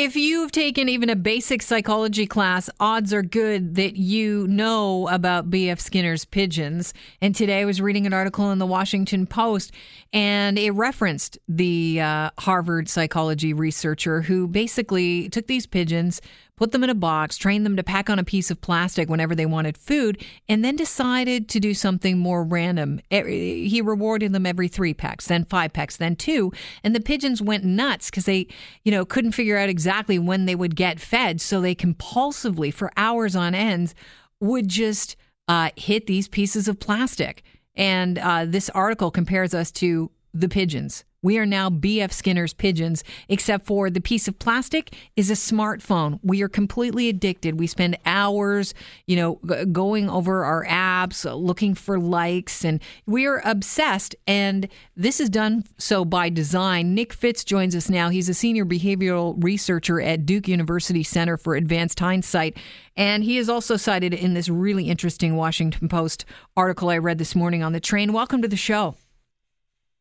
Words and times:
If 0.00 0.14
you've 0.14 0.52
taken 0.52 0.88
even 0.88 1.10
a 1.10 1.16
basic 1.16 1.60
psychology 1.60 2.24
class, 2.24 2.70
odds 2.78 3.12
are 3.12 3.24
good 3.24 3.74
that 3.74 3.96
you 3.96 4.46
know 4.46 5.08
about 5.08 5.50
B.F. 5.50 5.80
Skinner's 5.80 6.24
pigeons. 6.24 6.94
And 7.20 7.34
today 7.34 7.62
I 7.62 7.64
was 7.64 7.80
reading 7.80 8.06
an 8.06 8.12
article 8.12 8.52
in 8.52 8.60
the 8.60 8.64
Washington 8.64 9.26
Post, 9.26 9.72
and 10.12 10.56
it 10.56 10.70
referenced 10.70 11.36
the 11.48 12.00
uh, 12.00 12.30
Harvard 12.38 12.88
psychology 12.88 13.52
researcher 13.52 14.22
who 14.22 14.46
basically 14.46 15.28
took 15.30 15.48
these 15.48 15.66
pigeons, 15.66 16.20
put 16.58 16.72
them 16.72 16.82
in 16.82 16.90
a 16.90 16.94
box, 16.94 17.38
trained 17.38 17.64
them 17.64 17.76
to 17.76 17.84
pack 17.84 18.10
on 18.10 18.18
a 18.18 18.24
piece 18.24 18.50
of 18.50 18.60
plastic 18.60 19.08
whenever 19.08 19.32
they 19.32 19.46
wanted 19.46 19.78
food, 19.78 20.20
and 20.48 20.64
then 20.64 20.74
decided 20.74 21.48
to 21.48 21.60
do 21.60 21.72
something 21.72 22.18
more 22.18 22.42
random. 22.42 23.00
He 23.10 23.80
rewarded 23.80 24.32
them 24.32 24.44
every 24.44 24.66
three 24.66 24.92
pecks, 24.92 25.28
then 25.28 25.44
five 25.44 25.72
pecks, 25.72 25.96
then 25.96 26.16
two, 26.16 26.52
and 26.82 26.96
the 26.96 27.00
pigeons 27.00 27.40
went 27.40 27.62
nuts 27.64 28.10
because 28.10 28.24
they, 28.24 28.48
you 28.84 28.90
know, 28.90 29.04
couldn't 29.04 29.32
figure 29.32 29.56
out 29.56 29.68
exactly 29.68 30.18
when 30.18 30.46
they 30.46 30.56
would 30.56 30.74
get 30.74 30.98
fed, 30.98 31.40
so 31.40 31.60
they 31.60 31.76
compulsively, 31.76 32.74
for 32.74 32.90
hours 32.96 33.36
on 33.36 33.54
end, 33.54 33.94
would 34.40 34.66
just 34.66 35.14
uh, 35.46 35.70
hit 35.76 36.08
these 36.08 36.26
pieces 36.26 36.66
of 36.66 36.80
plastic. 36.80 37.44
And 37.76 38.18
uh, 38.18 38.46
this 38.46 38.68
article 38.70 39.12
compares 39.12 39.54
us 39.54 39.70
to 39.72 40.10
the 40.34 40.48
pigeons. 40.48 41.04
We 41.20 41.38
are 41.38 41.46
now 41.46 41.68
BF 41.68 42.12
Skinner's 42.12 42.54
pigeons, 42.54 43.02
except 43.28 43.66
for 43.66 43.90
the 43.90 44.00
piece 44.00 44.28
of 44.28 44.38
plastic 44.38 44.94
is 45.16 45.30
a 45.30 45.34
smartphone. 45.34 46.20
We 46.22 46.42
are 46.42 46.48
completely 46.48 47.08
addicted. 47.08 47.58
We 47.58 47.66
spend 47.66 47.98
hours, 48.06 48.72
you 49.08 49.16
know, 49.16 49.40
g- 49.48 49.64
going 49.64 50.08
over 50.08 50.44
our 50.44 50.64
apps, 50.66 51.24
looking 51.24 51.74
for 51.74 51.98
likes, 51.98 52.64
and 52.64 52.80
we 53.04 53.26
are 53.26 53.42
obsessed. 53.44 54.14
And 54.28 54.68
this 54.94 55.18
is 55.18 55.28
done 55.28 55.64
so 55.76 56.04
by 56.04 56.28
design. 56.28 56.94
Nick 56.94 57.12
Fitz 57.12 57.42
joins 57.42 57.74
us 57.74 57.90
now. 57.90 58.10
He's 58.10 58.28
a 58.28 58.34
senior 58.34 58.64
behavioral 58.64 59.42
researcher 59.42 60.00
at 60.00 60.24
Duke 60.24 60.46
University 60.46 61.02
Center 61.02 61.36
for 61.36 61.56
Advanced 61.56 61.98
Hindsight. 61.98 62.56
And 62.96 63.24
he 63.24 63.38
is 63.38 63.48
also 63.48 63.76
cited 63.76 64.14
in 64.14 64.34
this 64.34 64.48
really 64.48 64.88
interesting 64.88 65.34
Washington 65.34 65.88
Post 65.88 66.24
article 66.56 66.90
I 66.90 66.98
read 66.98 67.18
this 67.18 67.34
morning 67.34 67.64
on 67.64 67.72
the 67.72 67.80
train. 67.80 68.12
Welcome 68.12 68.40
to 68.42 68.48
the 68.48 68.56
show. 68.56 68.94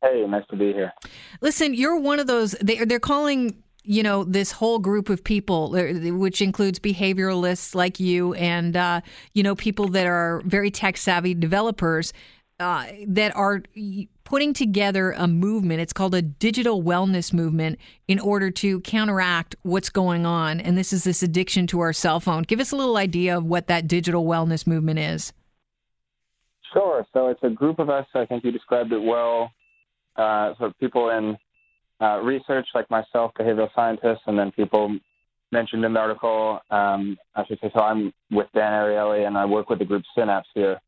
Hey, 0.02 0.26
nice 0.28 0.44
to 0.50 0.56
be 0.56 0.74
here. 0.74 0.94
Listen, 1.42 1.74
you're 1.74 2.00
one 2.00 2.20
of 2.20 2.28
those. 2.28 2.52
They, 2.62 2.86
they're 2.86 3.00
calling 3.00 3.64
you 3.84 4.04
know 4.04 4.26
this 4.26 4.52
whole 4.52 4.80
group 4.80 5.10
of 5.10 5.24
people, 5.24 5.74
uh, 5.76 6.12
which 6.12 6.42
includes 6.42 6.78
behavioralists 6.78 7.74
like 7.74 8.00
you, 8.00 8.34
and 8.34 8.76
uh, 8.76 9.02
you 9.34 9.44
know 9.44 9.56
people 9.56 9.88
that 9.90 10.06
are 10.06 10.42
very 10.46 10.70
tech 10.70 10.98
savvy 10.98 11.34
developers 11.34 12.12
uh, 12.60 12.86
that 13.08 13.36
are 13.36 13.64
putting 14.26 14.54
together 14.54 15.12
a 15.12 15.28
movement. 15.28 15.80
It's 15.80 15.94
called 15.94 16.14
a 16.14 16.22
digital 16.22 16.84
wellness 16.84 17.32
movement 17.32 17.80
in 18.10 18.20
order 18.20 18.52
to 18.52 18.82
counteract 18.82 19.56
what's 19.62 19.90
going 19.90 20.26
on. 20.26 20.60
And 20.60 20.78
this 20.78 20.92
is 20.92 21.06
this 21.06 21.24
addiction 21.24 21.66
to 21.68 21.80
our 21.80 21.94
cell 21.94 22.20
phone. 22.20 22.44
Give 22.44 22.60
us 22.60 22.74
a 22.74 22.76
little 22.76 22.98
idea 22.98 23.38
of 23.38 23.46
what 23.46 23.68
that 23.68 23.88
digital 23.88 24.26
wellness 24.26 24.68
movement 24.68 25.00
is. 25.00 25.32
Sure. 26.74 27.06
So 27.14 27.30
it's 27.30 27.40
a 27.44 27.50
group 27.50 27.80
of 27.80 27.90
us. 27.90 28.06
I 28.14 28.26
think 28.26 28.44
you 28.44 28.52
described 28.52 28.92
it 28.92 29.02
well 29.02 29.50
uh, 30.18 30.54
so 30.60 30.72
people 30.80 31.10
in 31.10 31.38
uh, 32.02 32.20
research 32.22 32.68
like 32.76 32.90
myself, 32.90 33.32
behavioral 33.40 33.70
scientists, 33.76 34.22
and 34.28 34.38
then 34.38 34.52
people 34.52 34.98
mentioned 35.52 35.86
in 35.86 35.94
the 35.94 36.00
article, 36.00 36.60
um, 36.70 37.18
I 37.36 37.46
should 37.46 37.60
say, 37.62 37.72
so 37.74 37.82
I'm 37.82 38.14
with 38.32 38.48
Dan 38.54 38.72
Ariely 38.72 39.26
and 39.26 39.38
I 39.38 39.46
work 39.46 39.70
with 39.70 39.80
the 39.80 39.86
group 39.86 40.04
Synapse 40.14 40.50
here 40.54 40.80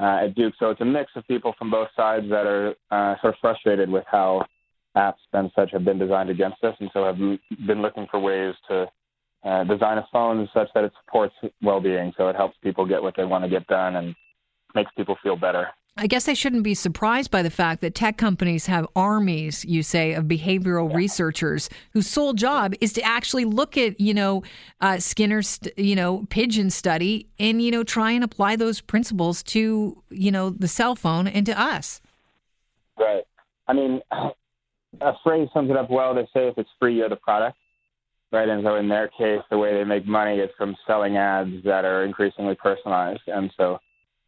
uh, 0.00 0.24
at 0.24 0.34
Duke. 0.34 0.54
So 0.58 0.70
it's 0.70 0.80
a 0.80 0.84
mix 0.84 1.12
of 1.14 1.26
people 1.28 1.54
from 1.58 1.70
both 1.70 1.88
sides 1.96 2.28
that 2.30 2.46
are 2.46 2.74
uh, 2.90 3.20
sort 3.20 3.34
of 3.34 3.40
frustrated 3.40 3.88
with 3.88 4.04
how 4.10 4.44
apps 4.96 5.22
and 5.32 5.50
such 5.54 5.70
have 5.72 5.84
been 5.84 5.98
designed 5.98 6.30
against 6.30 6.62
us, 6.64 6.74
and 6.80 6.90
so 6.92 7.04
have 7.04 7.16
been 7.16 7.82
looking 7.82 8.06
for 8.10 8.18
ways 8.18 8.54
to 8.68 8.90
uh, 9.44 9.64
design 9.64 9.98
a 9.98 10.06
phone 10.12 10.48
such 10.52 10.68
that 10.74 10.84
it 10.84 10.92
supports 11.04 11.34
well-being, 11.62 12.12
so 12.16 12.28
it 12.28 12.36
helps 12.36 12.56
people 12.62 12.84
get 12.84 13.02
what 13.02 13.14
they 13.16 13.24
want 13.24 13.44
to 13.44 13.50
get 13.50 13.66
done 13.68 13.96
and 13.96 14.14
makes 14.74 14.90
people 14.96 15.16
feel 15.22 15.36
better. 15.36 15.68
I 16.00 16.06
guess 16.06 16.30
I 16.30 16.32
shouldn't 16.32 16.62
be 16.62 16.72
surprised 16.72 17.30
by 17.30 17.42
the 17.42 17.50
fact 17.50 17.82
that 17.82 17.94
tech 17.94 18.16
companies 18.16 18.64
have 18.64 18.88
armies, 18.96 19.66
you 19.66 19.82
say, 19.82 20.14
of 20.14 20.24
behavioral 20.24 20.88
yeah. 20.88 20.96
researchers 20.96 21.68
whose 21.92 22.06
sole 22.06 22.32
job 22.32 22.72
is 22.80 22.94
to 22.94 23.02
actually 23.02 23.44
look 23.44 23.76
at, 23.76 24.00
you 24.00 24.14
know, 24.14 24.42
uh, 24.80 24.96
Skinner's, 24.98 25.60
you 25.76 25.94
know, 25.94 26.26
pigeon 26.30 26.70
study 26.70 27.28
and, 27.38 27.60
you 27.60 27.70
know, 27.70 27.84
try 27.84 28.12
and 28.12 28.24
apply 28.24 28.56
those 28.56 28.80
principles 28.80 29.42
to, 29.42 30.02
you 30.08 30.30
know, 30.30 30.48
the 30.48 30.68
cell 30.68 30.96
phone 30.96 31.28
and 31.28 31.44
to 31.44 31.60
us. 31.60 32.00
Right. 32.98 33.24
I 33.68 33.74
mean, 33.74 34.00
a 35.02 35.12
phrase 35.22 35.50
sums 35.52 35.68
it 35.68 35.76
up 35.76 35.90
well. 35.90 36.14
They 36.14 36.24
say 36.32 36.48
if 36.48 36.56
it's 36.56 36.70
free, 36.78 36.96
you're 36.96 37.10
the 37.10 37.16
product. 37.16 37.58
Right. 38.32 38.48
And 38.48 38.64
so 38.64 38.76
in 38.76 38.88
their 38.88 39.08
case, 39.08 39.42
the 39.50 39.58
way 39.58 39.74
they 39.74 39.84
make 39.84 40.06
money 40.06 40.38
is 40.38 40.48
from 40.56 40.76
selling 40.86 41.18
ads 41.18 41.62
that 41.64 41.84
are 41.84 42.04
increasingly 42.04 42.54
personalized. 42.54 43.20
And 43.26 43.52
so, 43.58 43.80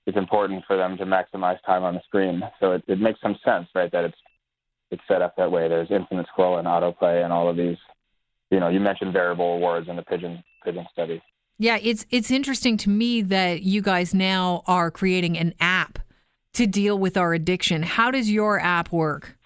it's 0.07 0.17
important 0.17 0.65
for 0.67 0.77
them 0.77 0.97
to 0.99 1.05
maximize 1.05 1.59
time 1.65 1.85
on 1.85 1.95
the 1.95 2.03
screen. 2.07 2.43
So 2.61 2.73
it, 2.73 2.85
it 2.89 3.01
makes 3.01 3.21
some 3.21 3.37
sense, 3.45 3.69
right, 3.75 3.91
that 3.93 4.05
it's 4.05 4.17
it's 4.91 5.03
set 5.09 5.23
up 5.23 5.37
that 5.37 5.51
way. 5.51 5.69
There's 5.69 5.91
infinite 5.91 6.27
scroll 6.33 6.59
and 6.59 6.67
autoplay 6.69 7.25
and 7.25 7.33
all 7.33 7.49
of 7.49 7.57
these. 7.57 7.79
You 8.51 8.61
know, 8.61 8.69
you 8.69 8.79
mentioned 8.79 9.13
variable 9.13 9.55
awards 9.55 9.89
in 9.89 9.97
the 9.97 10.03
pigeon 10.03 10.43
pigeon 10.65 10.87
study. 10.93 11.23
Yeah, 11.59 11.79
it's 11.81 12.07
it's 12.11 12.31
interesting 12.31 12.77
to 12.79 12.91
me 12.91 13.23
that 13.23 13.63
you 13.63 13.81
guys 13.83 14.13
now 14.13 14.63
are 14.67 14.91
creating 14.91 15.39
an 15.39 15.55
app 15.61 15.99
to 16.55 16.67
deal 16.67 16.99
with 16.99 17.17
our 17.17 17.33
addiction. 17.33 17.83
How 17.83 18.11
does 18.11 18.31
your 18.31 18.61
app 18.61 18.93
work? 18.93 19.37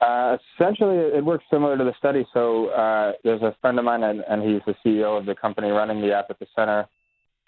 Uh, 0.00 0.36
essentially, 0.54 0.96
it 0.96 1.24
works 1.24 1.44
similar 1.50 1.76
to 1.76 1.84
the 1.84 1.94
study. 1.98 2.26
So 2.32 2.68
uh, 2.68 3.12
there's 3.24 3.42
a 3.42 3.54
friend 3.60 3.78
of 3.78 3.84
mine, 3.84 4.04
and, 4.04 4.22
and 4.28 4.42
he's 4.42 4.60
the 4.66 4.74
CEO 4.84 5.18
of 5.18 5.26
the 5.26 5.34
company 5.34 5.70
running 5.70 6.00
the 6.00 6.12
app 6.12 6.26
at 6.30 6.38
the 6.38 6.46
center. 6.54 6.86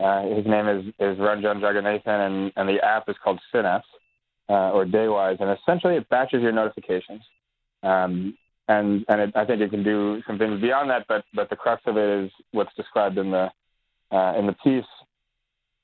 Uh, 0.00 0.22
his 0.34 0.46
name 0.46 0.66
is, 0.66 0.86
is 0.98 1.18
Ranjan 1.18 1.60
Jagannathan, 1.60 2.26
and, 2.26 2.52
and 2.56 2.68
the 2.68 2.82
app 2.82 3.08
is 3.08 3.16
called 3.22 3.38
Synapse 3.52 3.86
uh, 4.48 4.70
or 4.70 4.86
Daywise, 4.86 5.40
and 5.40 5.56
essentially 5.58 5.96
it 5.96 6.08
batches 6.08 6.42
your 6.42 6.52
notifications. 6.52 7.22
Um, 7.82 8.36
and 8.68 9.04
and 9.08 9.20
it, 9.20 9.36
I 9.36 9.44
think 9.44 9.60
it 9.60 9.70
can 9.70 9.82
do 9.82 10.22
some 10.26 10.38
things 10.38 10.60
beyond 10.60 10.90
that, 10.90 11.06
but 11.08 11.24
but 11.34 11.50
the 11.50 11.56
crux 11.56 11.82
of 11.86 11.96
it 11.96 12.24
is 12.24 12.30
what's 12.52 12.74
described 12.76 13.18
in 13.18 13.30
the 13.30 13.50
uh, 14.12 14.34
in 14.38 14.46
the 14.46 14.54
piece. 14.64 14.84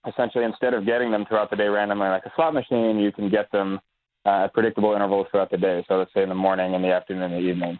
Essentially, 0.09 0.45
instead 0.45 0.73
of 0.73 0.87
getting 0.87 1.11
them 1.11 1.27
throughout 1.27 1.51
the 1.51 1.57
day 1.57 1.67
randomly 1.67 2.09
like 2.09 2.25
a 2.25 2.33
slot 2.37 2.55
machine, 2.55 2.99
you 2.99 3.11
can 3.11 3.29
get 3.29 3.51
them 3.51 3.81
uh, 4.25 4.45
at 4.45 4.55
predictable 4.55 4.95
intervals 4.95 5.27
throughout 5.31 5.51
the 5.51 5.57
day. 5.57 5.85
So 5.89 5.97
let's 5.97 6.15
say 6.15 6.23
in 6.23 6.29
the 6.29 6.35
morning, 6.35 6.75
in 6.75 6.83
the 6.83 6.93
afternoon, 6.93 7.33
in 7.33 7.43
the 7.43 7.49
evening, 7.49 7.79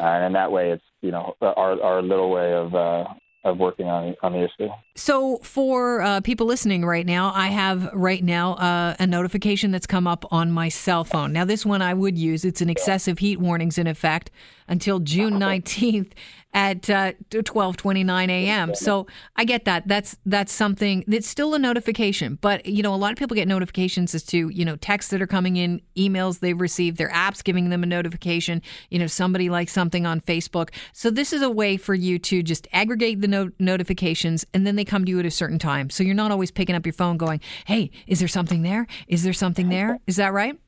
uh, 0.00 0.04
and 0.04 0.24
in 0.24 0.32
that 0.32 0.50
way, 0.50 0.70
it's 0.70 0.84
you 1.02 1.10
know 1.10 1.36
our 1.42 1.80
our 1.82 2.02
little 2.02 2.30
way 2.30 2.54
of 2.54 2.74
uh, 2.74 3.04
of 3.48 3.58
working 3.58 3.86
on 3.86 4.14
on 4.22 4.32
the 4.32 4.44
issue. 4.44 4.68
So, 4.94 5.38
for 5.38 6.02
uh, 6.02 6.20
people 6.20 6.46
listening 6.46 6.84
right 6.84 7.06
now, 7.06 7.32
I 7.34 7.48
have 7.48 7.90
right 7.92 8.22
now 8.22 8.54
uh, 8.54 8.96
a 8.98 9.06
notification 9.06 9.70
that's 9.70 9.86
come 9.86 10.06
up 10.06 10.24
on 10.30 10.50
my 10.50 10.68
cell 10.68 11.04
phone. 11.04 11.32
Now, 11.32 11.44
this 11.44 11.64
one 11.64 11.82
I 11.82 11.94
would 11.94 12.18
use. 12.18 12.44
It's 12.44 12.60
an 12.60 12.70
excessive 12.70 13.18
heat 13.18 13.38
warnings 13.40 13.78
in 13.78 13.86
effect 13.86 14.30
until 14.68 14.98
June 15.00 15.38
nineteenth 15.38 16.14
at 16.54 16.88
uh, 16.88 17.12
12:29 17.30 18.30
a.m. 18.30 18.74
So 18.74 19.06
I 19.36 19.44
get 19.44 19.64
that. 19.66 19.86
That's 19.86 20.16
that's 20.24 20.52
something 20.52 21.04
It's 21.06 21.28
still 21.28 21.54
a 21.54 21.58
notification, 21.58 22.38
but 22.40 22.64
you 22.66 22.82
know 22.82 22.94
a 22.94 22.96
lot 22.96 23.12
of 23.12 23.18
people 23.18 23.34
get 23.34 23.46
notifications 23.48 24.14
as 24.14 24.22
to 24.24 24.48
you 24.48 24.64
know 24.64 24.76
texts 24.76 25.10
that 25.10 25.20
are 25.20 25.26
coming 25.26 25.56
in, 25.56 25.82
emails 25.96 26.40
they've 26.40 26.58
received, 26.58 26.96
their 26.96 27.10
apps 27.10 27.44
giving 27.44 27.68
them 27.68 27.82
a 27.82 27.86
notification. 27.86 28.62
You 28.90 28.98
know 28.98 29.06
somebody 29.06 29.50
likes 29.50 29.72
something 29.72 30.06
on 30.06 30.20
Facebook. 30.20 30.70
So 30.92 31.10
this 31.10 31.32
is 31.32 31.42
a 31.42 31.50
way 31.50 31.76
for 31.76 31.94
you 31.94 32.18
to 32.20 32.42
just 32.42 32.66
aggregate 32.72 33.20
the 33.20 33.28
no- 33.28 33.50
notifications, 33.58 34.46
and 34.54 34.66
then 34.66 34.76
they 34.76 34.84
come 34.84 35.04
to 35.04 35.10
you 35.10 35.20
at 35.20 35.26
a 35.26 35.30
certain 35.30 35.58
time. 35.58 35.90
So 35.90 36.02
you're 36.02 36.14
not 36.14 36.32
always 36.32 36.50
picking 36.50 36.74
up 36.74 36.86
your 36.86 36.94
phone 36.94 37.18
going, 37.18 37.40
"Hey, 37.66 37.90
is 38.06 38.20
there 38.20 38.28
something 38.28 38.62
there? 38.62 38.86
Is 39.06 39.22
there 39.22 39.32
something 39.32 39.68
there? 39.68 40.00
Is 40.06 40.16
that 40.16 40.32
right? 40.32 40.58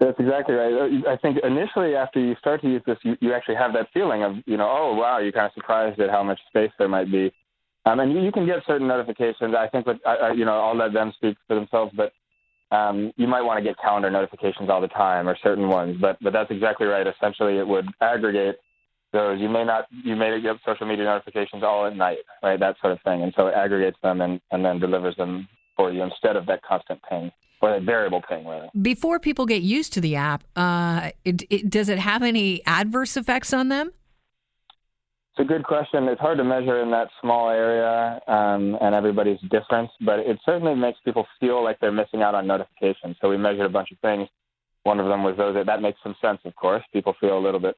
That's 0.00 0.18
exactly 0.20 0.54
right. 0.54 0.72
Uh, 0.72 1.10
I 1.10 1.16
think 1.16 1.38
initially, 1.42 1.96
after 1.96 2.20
you 2.20 2.36
start 2.38 2.60
to 2.62 2.68
use 2.68 2.82
this, 2.86 2.98
you, 3.02 3.16
you 3.20 3.34
actually 3.34 3.56
have 3.56 3.72
that 3.72 3.88
feeling 3.92 4.22
of, 4.22 4.36
you 4.46 4.56
know, 4.56 4.68
oh 4.70 4.94
wow, 4.94 5.18
you're 5.18 5.32
kind 5.32 5.46
of 5.46 5.52
surprised 5.54 5.98
at 6.00 6.10
how 6.10 6.22
much 6.22 6.38
space 6.48 6.70
there 6.78 6.88
might 6.88 7.10
be. 7.10 7.32
Um, 7.84 8.00
and 8.00 8.12
you, 8.12 8.20
you 8.20 8.30
can 8.30 8.46
get 8.46 8.58
certain 8.66 8.86
notifications. 8.86 9.54
I 9.56 9.66
think, 9.68 9.86
with, 9.86 9.98
I, 10.06 10.32
you 10.32 10.44
know, 10.44 10.60
I'll 10.60 10.76
let 10.76 10.92
them 10.92 11.12
speak 11.16 11.36
for 11.48 11.56
themselves, 11.56 11.92
but 11.96 12.12
um, 12.74 13.12
you 13.16 13.26
might 13.26 13.42
want 13.42 13.58
to 13.58 13.64
get 13.64 13.78
calendar 13.80 14.10
notifications 14.10 14.70
all 14.70 14.80
the 14.80 14.88
time 14.88 15.28
or 15.28 15.36
certain 15.42 15.68
ones. 15.68 15.96
But 16.00 16.18
but 16.20 16.32
that's 16.32 16.50
exactly 16.50 16.86
right. 16.86 17.06
Essentially, 17.06 17.58
it 17.58 17.66
would 17.66 17.86
aggregate 18.00 18.56
those. 19.12 19.40
You 19.40 19.48
may 19.48 19.64
not, 19.64 19.86
you 20.04 20.14
may 20.14 20.40
get 20.40 20.56
social 20.64 20.86
media 20.86 21.06
notifications 21.06 21.64
all 21.64 21.86
at 21.86 21.96
night, 21.96 22.18
right? 22.42 22.60
That 22.60 22.76
sort 22.80 22.92
of 22.92 23.00
thing. 23.02 23.22
And 23.22 23.32
so 23.36 23.46
it 23.48 23.54
aggregates 23.54 23.96
them 24.02 24.20
and, 24.20 24.40
and 24.52 24.64
then 24.64 24.78
delivers 24.78 25.16
them 25.16 25.48
for 25.76 25.90
you 25.90 26.02
instead 26.02 26.36
of 26.36 26.46
that 26.46 26.62
constant 26.62 27.00
ping 27.08 27.32
or 27.60 27.74
a 27.74 27.80
variable 27.80 28.22
ping 28.28 28.46
rather. 28.46 28.68
Before 28.80 29.18
people 29.18 29.46
get 29.46 29.62
used 29.62 29.92
to 29.94 30.00
the 30.00 30.16
app, 30.16 30.44
uh, 30.56 31.10
it, 31.24 31.42
it, 31.50 31.70
does 31.70 31.88
it 31.88 31.98
have 31.98 32.22
any 32.22 32.64
adverse 32.66 33.16
effects 33.16 33.52
on 33.52 33.68
them? 33.68 33.92
It's 35.38 35.44
a 35.44 35.52
good 35.52 35.64
question. 35.64 36.04
It's 36.08 36.20
hard 36.20 36.38
to 36.38 36.44
measure 36.44 36.82
in 36.82 36.90
that 36.90 37.08
small 37.20 37.50
area, 37.50 38.20
um, 38.26 38.76
and 38.80 38.92
everybody's 38.92 39.38
different. 39.50 39.88
But 40.00 40.18
it 40.20 40.36
certainly 40.44 40.74
makes 40.74 40.98
people 41.04 41.26
feel 41.38 41.62
like 41.62 41.78
they're 41.80 41.92
missing 41.92 42.22
out 42.22 42.34
on 42.34 42.46
notifications. 42.46 43.16
So 43.20 43.28
we 43.28 43.36
measured 43.36 43.66
a 43.66 43.68
bunch 43.68 43.92
of 43.92 43.98
things. 44.00 44.28
One 44.82 44.98
of 44.98 45.06
them 45.06 45.22
was 45.22 45.36
those 45.36 45.54
that, 45.54 45.66
that 45.66 45.80
makes 45.80 45.98
some 46.02 46.16
sense, 46.20 46.40
of 46.44 46.56
course. 46.56 46.82
People 46.92 47.14
feel 47.20 47.38
a 47.38 47.40
little 47.40 47.60
bit 47.60 47.76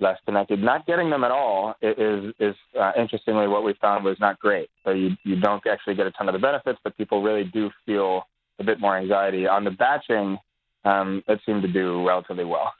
less 0.00 0.18
connected. 0.26 0.60
Not 0.62 0.86
getting 0.86 1.10
them 1.10 1.24
at 1.24 1.30
all 1.30 1.74
is 1.80 2.34
is 2.38 2.54
uh, 2.78 2.92
interestingly 2.98 3.46
what 3.46 3.64
we 3.64 3.74
found 3.80 4.04
was 4.04 4.16
not 4.20 4.38
great. 4.38 4.68
So 4.84 4.90
you 4.90 5.10
you 5.24 5.38
don't 5.40 5.64
actually 5.66 5.94
get 5.94 6.06
a 6.06 6.10
ton 6.10 6.28
of 6.28 6.32
the 6.32 6.38
benefits, 6.38 6.78
but 6.82 6.96
people 6.96 7.22
really 7.22 7.44
do 7.44 7.70
feel 7.84 8.26
a 8.58 8.64
bit 8.64 8.80
more 8.80 8.96
anxiety. 8.96 9.46
On 9.46 9.64
the 9.64 9.70
batching, 9.70 10.38
um, 10.84 11.22
it 11.28 11.40
seemed 11.44 11.62
to 11.62 11.68
do 11.68 12.06
relatively 12.06 12.44
well. 12.44 12.72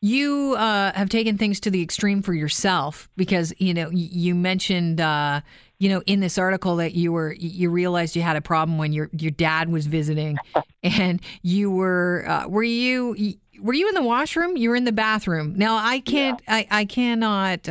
You 0.00 0.56
uh, 0.58 0.92
have 0.94 1.08
taken 1.08 1.38
things 1.38 1.60
to 1.60 1.70
the 1.70 1.80
extreme 1.80 2.22
for 2.22 2.34
yourself 2.34 3.08
because 3.16 3.54
you 3.58 3.72
know 3.72 3.88
you 3.90 4.34
mentioned 4.34 5.00
uh, 5.00 5.42
you 5.78 5.88
know 5.88 6.02
in 6.06 6.18
this 6.18 6.38
article 6.38 6.74
that 6.76 6.94
you 6.94 7.12
were 7.12 7.32
you 7.34 7.70
realized 7.70 8.16
you 8.16 8.22
had 8.22 8.34
a 8.34 8.40
problem 8.40 8.78
when 8.78 8.92
your 8.92 9.08
your 9.12 9.30
dad 9.30 9.68
was 9.68 9.86
visiting, 9.86 10.38
and 10.82 11.20
you 11.42 11.70
were 11.70 12.24
uh, 12.26 12.48
were 12.48 12.64
you 12.64 13.14
were 13.60 13.74
you 13.74 13.88
in 13.88 13.94
the 13.94 14.02
washroom? 14.02 14.56
You 14.56 14.70
were 14.70 14.76
in 14.76 14.84
the 14.84 14.92
bathroom. 14.92 15.54
Now 15.56 15.76
I 15.76 16.00
can't 16.00 16.42
yeah. 16.48 16.54
I 16.56 16.66
I 16.70 16.84
cannot. 16.84 17.68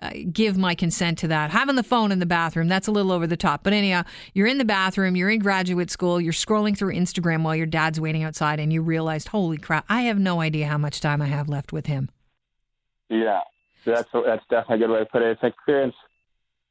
Uh, 0.00 0.10
give 0.32 0.56
my 0.56 0.76
consent 0.76 1.18
to 1.18 1.26
that. 1.26 1.50
Having 1.50 1.74
the 1.74 1.82
phone 1.82 2.12
in 2.12 2.20
the 2.20 2.26
bathroom, 2.26 2.68
that's 2.68 2.86
a 2.86 2.92
little 2.92 3.10
over 3.10 3.26
the 3.26 3.36
top. 3.36 3.64
But 3.64 3.72
anyhow, 3.72 4.04
you're 4.32 4.46
in 4.46 4.58
the 4.58 4.64
bathroom, 4.64 5.16
you're 5.16 5.30
in 5.30 5.40
graduate 5.40 5.90
school, 5.90 6.20
you're 6.20 6.32
scrolling 6.32 6.78
through 6.78 6.94
Instagram 6.94 7.42
while 7.42 7.56
your 7.56 7.66
dad's 7.66 8.00
waiting 8.00 8.22
outside, 8.22 8.60
and 8.60 8.72
you 8.72 8.80
realized, 8.80 9.28
holy 9.28 9.58
crap, 9.58 9.84
I 9.88 10.02
have 10.02 10.18
no 10.18 10.40
idea 10.40 10.68
how 10.68 10.78
much 10.78 11.00
time 11.00 11.20
I 11.20 11.26
have 11.26 11.48
left 11.48 11.72
with 11.72 11.86
him. 11.86 12.10
Yeah, 13.08 13.40
that's 13.84 14.08
that's 14.12 14.44
definitely 14.48 14.84
a 14.84 14.86
good 14.86 14.92
way 14.92 14.98
to 15.00 15.06
put 15.06 15.22
it. 15.22 15.30
It's 15.30 15.42
an 15.42 15.48
experience 15.48 15.94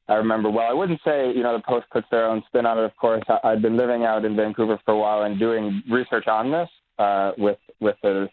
I 0.08 0.14
remember 0.14 0.50
well. 0.50 0.70
I 0.70 0.72
wouldn't 0.72 1.00
say, 1.04 1.30
you 1.34 1.42
know, 1.42 1.52
the 1.52 1.62
Post 1.62 1.86
puts 1.90 2.06
their 2.10 2.26
own 2.26 2.42
spin 2.46 2.64
on 2.64 2.78
it, 2.78 2.84
of 2.84 2.96
course. 2.96 3.22
I, 3.28 3.38
I'd 3.44 3.60
been 3.60 3.76
living 3.76 4.04
out 4.04 4.24
in 4.24 4.36
Vancouver 4.36 4.80
for 4.84 4.94
a 4.94 4.98
while 4.98 5.22
and 5.22 5.38
doing 5.38 5.82
research 5.90 6.26
on 6.26 6.50
this 6.50 6.68
uh, 6.98 7.32
with, 7.36 7.58
with 7.80 7.96
the 8.02 8.28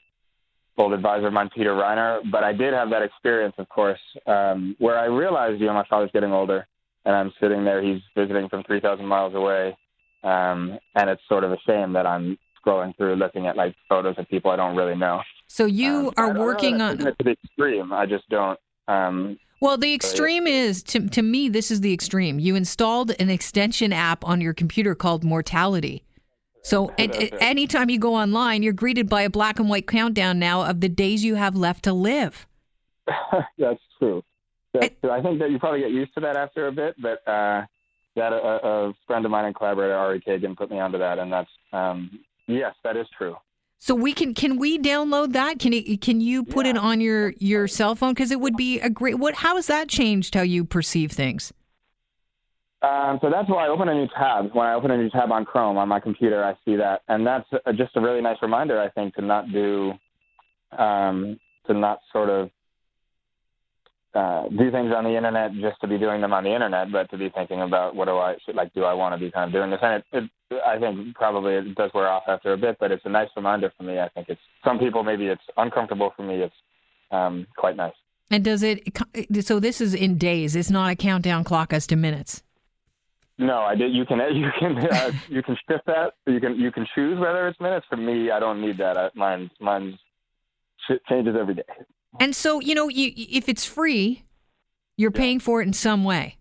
old 0.78 0.94
advisor 0.94 1.28
of 1.28 1.34
mine, 1.34 1.50
Peter 1.56 1.72
Reiner. 1.72 2.20
But 2.32 2.44
I 2.44 2.54
did 2.54 2.74
have 2.74 2.90
that 2.90 3.02
experience, 3.02 3.56
of 3.58 3.70
course, 3.70 4.00
um, 4.28 4.76
where 4.80 4.98
I 4.98 5.06
realized, 5.06 5.60
you 5.60 5.68
know, 5.68 5.74
my 5.74 5.86
father's 5.90 6.12
getting 6.12 6.32
older, 6.32 6.68
and 7.06 7.16
I'm 7.16 7.32
sitting 7.40 7.64
there. 7.64 7.82
He's 7.82 8.02
visiting 8.16 8.50
from 8.50 8.64
3,000 8.64 9.06
miles 9.06 9.34
away, 9.36 9.78
um, 10.24 10.78
and 10.96 11.10
it's 11.10 11.22
sort 11.28 11.44
of 11.44 11.52
a 11.52 11.58
shame 11.66 11.94
that 11.94 12.06
I'm 12.06 12.38
scrolling 12.66 12.96
through, 12.98 13.16
looking 13.16 13.48
at 13.48 13.56
like 13.56 13.76
photos 13.88 14.16
of 14.18 14.28
people 14.28 14.52
I 14.52 14.56
don't 14.56 14.76
really 14.76 14.96
know. 14.96 15.22
So 15.48 15.66
you 15.66 16.08
um, 16.08 16.14
are 16.18 16.34
working 16.34 16.82
on 16.82 16.98
to 16.98 17.16
the 17.24 17.32
extreme. 17.32 17.94
I 17.94 18.06
just 18.06 18.28
don't. 18.30 18.60
Um, 18.88 19.38
well, 19.62 19.78
the 19.78 19.94
extreme 19.94 20.48
is 20.48 20.84
to 20.84 21.08
to 21.10 21.22
me. 21.22 21.50
This 21.50 21.72
is 21.72 21.82
the 21.82 21.94
extreme. 21.94 22.40
You 22.40 22.56
installed 22.56 23.12
an 23.20 23.30
extension 23.30 23.94
app 23.94 24.26
on 24.26 24.42
your 24.42 24.54
computer 24.54 24.96
called 24.96 25.24
Mortality. 25.24 26.04
So 26.66 26.92
at, 26.98 27.16
at, 27.16 27.42
anytime 27.42 27.92
you 27.92 28.00
go 28.00 28.16
online, 28.16 28.64
you're 28.64 28.74
greeted 28.74 29.08
by 29.08 29.22
a 29.22 29.30
black 29.30 29.60
and 29.60 29.70
white 29.70 29.88
countdown 29.88 30.40
now 30.40 30.64
of 30.64 30.82
the 30.82 30.90
days 30.90 31.24
you 31.24 31.36
have 31.36 31.56
left 31.56 31.84
to 31.84 31.94
live. 31.94 32.48
That's 33.58 33.80
true. 34.00 34.24
That's 34.74 34.88
I, 34.88 34.90
true. 35.02 35.12
I 35.12 35.22
think 35.22 35.40
that 35.40 35.52
you 35.52 35.60
probably 35.60 35.82
get 35.82 35.92
used 35.92 36.16
to 36.16 36.22
that 36.22 36.36
after 36.36 36.68
a 36.68 36.72
bit, 36.72 36.96
but 37.00 37.22
uh, 37.30 37.66
that 38.16 38.34
a, 38.34 38.68
a, 38.68 38.94
friend 39.06 39.26
of 39.26 39.32
mine 39.32 39.46
and 39.46 39.56
collaborator 39.56 39.94
Ari 39.94 40.22
Kagan 40.22 40.58
put 40.58 40.72
me 40.72 40.80
onto 40.80 40.98
that, 40.98 41.20
and 41.20 41.32
that's 41.32 41.50
um, 41.72 42.20
yes, 42.48 42.74
that 42.84 42.98
is 42.98 43.06
true. 43.16 43.36
So 43.78 43.94
we 43.94 44.14
can 44.14 44.34
can 44.34 44.58
we 44.58 44.80
download 44.80 45.34
that? 45.34 45.60
Can 45.60 45.72
it, 45.72 46.02
can 46.02 46.20
you 46.20 46.44
put 46.44 46.66
yeah. 46.66 46.72
it 46.72 46.78
on 46.78 47.00
your 47.00 47.34
your 47.38 47.68
cell 47.68 47.94
phone? 47.94 48.14
Because 48.14 48.32
it 48.32 48.40
would 48.40 48.58
be 48.58 48.80
a 48.80 48.90
great. 48.90 49.20
What? 49.20 49.36
How 49.36 49.56
has 49.58 49.68
that 49.68 49.88
changed 49.88 50.34
how 50.34 50.42
you 50.42 50.66
perceive 50.66 51.12
things? 51.12 51.54
Um, 52.82 53.20
so 53.22 53.30
that's 53.32 53.50
why 53.50 53.66
I 53.66 53.70
open 53.70 53.90
a 53.90 53.94
new 53.94 54.08
tab. 54.16 54.54
When 54.54 54.68
I 54.68 54.74
open 54.74 54.92
a 54.92 54.98
new 54.98 55.10
tab 55.10 55.32
on 55.32 55.46
Chrome 55.46 55.78
on 55.78 55.88
my 55.88 56.00
computer, 56.00 56.44
I 56.44 56.54
see 56.66 56.76
that, 56.76 57.02
and 57.08 57.26
that's 57.26 57.50
just 57.76 57.96
a 57.96 58.02
really 58.02 58.22
nice 58.22 58.38
reminder, 58.42 58.80
I 58.80 58.90
think, 58.90 59.16
to 59.16 59.22
not 59.22 59.52
do, 59.52 59.94
um, 60.78 61.40
to 61.68 61.74
not 61.74 62.00
sort 62.12 62.30
of 62.30 62.52
uh, 64.14 64.48
do 64.50 64.72
things 64.72 64.94
on 64.96 65.04
the 65.04 65.16
internet 65.16 65.52
just 65.54 65.80
to 65.82 65.88
be 65.88 65.98
doing 65.98 66.22
them 66.22 66.32
on 66.32 66.44
the 66.44 66.54
internet, 66.54 66.92
but 66.92 67.10
to 67.12 67.18
be 67.18 67.30
thinking 67.30 67.62
about 67.62 67.96
what 67.96 68.06
do 68.06 68.18
I 68.18 68.36
should, 68.46 68.56
like, 68.56 68.74
do 68.74 68.84
I 68.84 68.94
want 68.94 69.14
to 69.14 69.26
be 69.26 69.32
kind 69.32 69.48
of 69.48 69.54
doing 69.54 69.72
this? 69.72 69.80
And 69.82 70.04
it, 70.14 70.30
it, 70.52 70.62
I 70.66 70.80
think 70.80 71.16
probably 71.16 71.56
it 71.56 71.76
does 71.76 71.92
wear 71.94 72.08
off 72.08 72.24
after 72.28 72.54
a 72.54 72.58
bit, 72.58 72.78
but 72.80 72.92
it's 72.92 73.06
a 73.06 73.10
nice 73.10 73.30
reminder 73.36 73.74
for 73.76 73.84
me. 73.84 74.00
I 74.00 74.10
think 74.10 74.30
it's 74.30 74.40
some 74.64 74.80
people 74.80 75.04
maybe 75.04 75.28
it's 75.28 75.42
uncomfortable 75.58 76.14
for 76.16 76.24
me. 76.24 76.36
It's 76.36 76.54
um, 77.12 77.48
quite 77.58 77.76
nice. 77.76 77.94
And 78.32 78.44
does 78.44 78.64
it? 78.64 78.82
So 79.42 79.60
this 79.60 79.82
is 79.82 79.94
in 79.94 80.18
days. 80.18 80.56
It's 80.56 80.70
not 80.70 80.92
a 80.92 80.96
countdown 80.96 81.44
clock 81.44 81.74
as 81.74 81.86
to 81.88 81.96
minutes. 81.96 82.42
No, 83.38 83.60
I 83.60 83.76
did. 83.76 83.94
You 83.94 84.06
can 84.06 84.20
you 84.36 84.50
can 84.60 84.78
uh, 84.78 85.12
you 85.28 85.44
can 85.44 85.58
shift 85.70 85.86
that. 85.88 86.14
You 86.26 86.40
can 86.40 86.56
you 86.56 86.72
can 86.72 86.88
choose 86.96 87.20
whether 87.20 87.48
it's 87.48 87.60
minutes. 87.60 87.86
For 87.90 87.98
me, 87.98 88.32
I 88.32 88.40
don't 88.40 88.62
need 88.62 88.78
that. 88.78 88.98
I, 88.98 89.10
mine 89.16 89.50
mine 89.60 89.98
changes 91.10 91.36
every 91.40 91.56
day. 91.56 91.64
And 92.20 92.36
so 92.36 92.60
you 92.60 92.76
know, 92.76 92.88
you, 92.88 93.12
if 93.16 93.50
it's 93.50 93.66
free, 93.66 94.24
you're 94.98 95.12
yeah. 95.14 95.20
paying 95.20 95.40
for 95.40 95.62
it 95.62 95.68
in 95.68 95.74
some 95.74 96.04
way. 96.04 96.38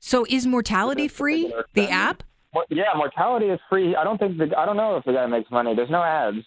So 0.00 0.26
is 0.28 0.46
mortality 0.46 1.06
free? 1.06 1.54
The 1.74 1.88
app? 1.88 2.24
Yeah, 2.70 2.92
mortality 2.96 3.46
is 3.46 3.60
free. 3.70 3.94
I 3.94 4.02
don't 4.02 4.18
think 4.18 4.36
the 4.36 4.50
I 4.58 4.66
don't 4.66 4.76
know 4.76 4.96
if 4.96 5.04
the 5.04 5.12
guy 5.12 5.26
makes 5.26 5.50
money. 5.50 5.76
There's 5.76 5.90
no 5.90 6.02
ads. 6.02 6.44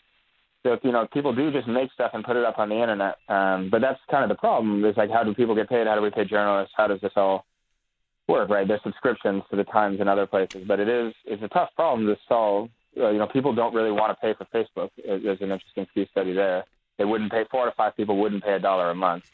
So 0.63 0.73
if, 0.73 0.79
you 0.83 0.91
know, 0.91 1.07
people 1.13 1.33
do 1.33 1.51
just 1.51 1.67
make 1.67 1.91
stuff 1.91 2.11
and 2.15 2.23
put 2.23 2.35
it 2.35 2.43
up 2.43 2.57
on 2.57 2.69
the 2.69 2.81
internet. 2.81 3.17
Um, 3.29 3.69
but 3.69 3.81
that's 3.81 3.99
kind 4.09 4.23
of 4.23 4.29
the 4.29 4.39
problem. 4.39 4.83
Is 4.83 4.97
like, 4.97 5.11
how 5.11 5.23
do 5.23 5.31
people 5.33 5.53
get 5.53 5.69
paid? 5.69 5.85
How 5.85 5.93
do 5.93 6.01
we 6.01 6.09
pay 6.09 6.25
journalists? 6.25 6.73
How 6.75 6.87
does 6.87 6.99
this 7.01 7.11
all 7.15 7.45
work, 8.27 8.49
right? 8.49 8.67
There's 8.67 8.83
subscriptions 8.83 9.43
to 9.49 9.55
the 9.55 9.63
Times 9.63 9.99
and 9.99 10.09
other 10.09 10.25
places, 10.25 10.65
but 10.67 10.79
it 10.79 10.89
is 10.89 11.13
it's 11.25 11.43
a 11.43 11.47
tough 11.47 11.69
problem 11.75 12.07
to 12.07 12.17
solve. 12.27 12.69
Uh, 12.97 13.09
you 13.09 13.19
know, 13.19 13.27
people 13.27 13.53
don't 13.53 13.73
really 13.73 13.91
want 13.91 14.17
to 14.17 14.21
pay 14.21 14.33
for 14.33 14.45
Facebook. 14.45 14.89
There's 15.05 15.41
an 15.41 15.51
interesting 15.51 15.85
case 15.93 16.07
study 16.11 16.33
there. 16.33 16.63
They 16.97 17.05
wouldn't 17.05 17.31
pay 17.31 17.43
four 17.51 17.65
to 17.65 17.71
five 17.71 17.95
people 17.97 18.17
wouldn't 18.17 18.43
pay 18.43 18.53
a 18.53 18.59
dollar 18.59 18.89
a 18.89 18.95
month. 18.95 19.25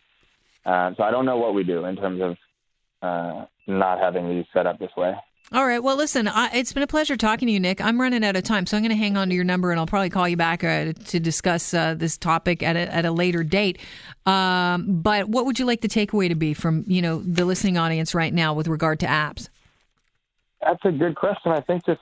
Uh, 0.65 0.93
so 0.95 1.03
I 1.03 1.11
don't 1.11 1.25
know 1.25 1.37
what 1.37 1.53
we 1.53 1.63
do 1.63 1.85
in 1.85 1.95
terms 1.95 2.21
of 2.21 2.37
uh, 3.01 3.45
not 3.67 3.99
having 3.99 4.29
these 4.29 4.45
set 4.53 4.67
up 4.67 4.79
this 4.79 4.95
way. 4.97 5.13
All 5.53 5.65
right. 5.65 5.83
Well, 5.83 5.97
listen, 5.97 6.29
I, 6.29 6.49
it's 6.53 6.71
been 6.71 6.83
a 6.83 6.87
pleasure 6.87 7.17
talking 7.17 7.47
to 7.47 7.51
you, 7.51 7.59
Nick. 7.59 7.81
I'm 7.81 7.99
running 7.99 8.23
out 8.23 8.37
of 8.37 8.43
time, 8.43 8.65
so 8.65 8.77
I'm 8.77 8.83
going 8.83 8.91
to 8.91 8.95
hang 8.95 9.17
on 9.17 9.27
to 9.27 9.35
your 9.35 9.43
number 9.43 9.71
and 9.71 9.81
I'll 9.81 9.85
probably 9.85 10.09
call 10.09 10.25
you 10.25 10.37
back 10.37 10.63
uh, 10.63 10.93
to 10.93 11.19
discuss 11.19 11.73
uh, 11.73 11.93
this 11.93 12.17
topic 12.17 12.63
at 12.63 12.77
a, 12.77 12.93
at 12.93 13.03
a 13.03 13.11
later 13.11 13.43
date. 13.43 13.77
Um, 14.25 15.01
but 15.01 15.27
what 15.27 15.45
would 15.45 15.59
you 15.59 15.65
like 15.65 15.81
the 15.81 15.89
takeaway 15.89 16.29
to 16.29 16.35
be 16.35 16.53
from 16.53 16.85
you 16.87 17.01
know 17.01 17.19
the 17.19 17.43
listening 17.43 17.77
audience 17.77 18.15
right 18.15 18.33
now 18.33 18.53
with 18.53 18.69
regard 18.69 19.01
to 19.01 19.07
apps? 19.07 19.49
That's 20.61 20.85
a 20.85 20.91
good 20.91 21.15
question. 21.15 21.51
I 21.51 21.59
think 21.59 21.85
just 21.85 21.99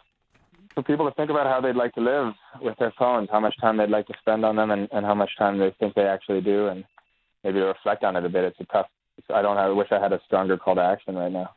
for 0.76 0.84
people 0.84 1.10
to 1.10 1.16
think 1.16 1.32
about 1.32 1.48
how 1.48 1.60
they'd 1.60 1.76
like 1.76 1.96
to 1.96 2.02
live 2.02 2.34
with 2.62 2.78
their 2.78 2.94
phones, 3.00 3.30
how 3.32 3.40
much 3.40 3.56
time 3.60 3.78
they'd 3.78 3.90
like 3.90 4.06
to 4.08 4.14
spend 4.20 4.46
on 4.46 4.58
them, 4.58 4.70
and, 4.70 4.88
and 4.92 5.04
how 5.04 5.16
much 5.16 5.32
time 5.40 5.58
they 5.58 5.74
think 5.80 5.96
they 5.96 6.04
actually 6.04 6.42
do, 6.42 6.68
and 6.68 6.84
maybe 7.44 7.58
to 7.58 7.66
reflect 7.66 8.04
on 8.04 8.16
it 8.16 8.24
a 8.24 8.30
bit. 8.30 8.44
It's 8.44 8.60
a 8.60 8.66
tough. 8.66 8.86
I 9.34 9.42
don't. 9.42 9.58
I 9.58 9.70
wish 9.70 9.88
I 9.92 10.00
had 10.00 10.14
a 10.14 10.22
stronger 10.28 10.56
call 10.56 10.76
to 10.76 10.82
action 10.82 11.16
right 11.16 11.32
now. 11.32 11.50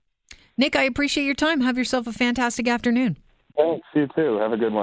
Nick, 0.57 0.77
I 0.77 0.85
appreciate 0.85 1.25
your 1.25 1.35
time. 1.35 1.61
Have 1.63 1.79
yourself 1.79 2.07
a 2.07 2.13
fantastic 2.13 2.69
afternoon. 2.69 3.17
Thanks. 3.57 3.87
You 3.95 4.09
too. 4.15 4.39
Have 4.39 4.53
a 4.53 4.57
good 4.57 4.73
one. 4.73 4.81